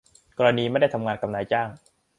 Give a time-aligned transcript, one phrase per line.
[0.37, 1.67] กรณีไม่ได้ทำงานกับนายจ้าง